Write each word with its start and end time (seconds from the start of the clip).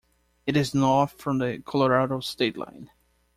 It 0.47 0.57
is 0.57 0.73
north 0.73 1.21
from 1.21 1.37
the 1.37 1.61
Colorado 1.63 2.21
state 2.21 2.57
line. 2.57 2.89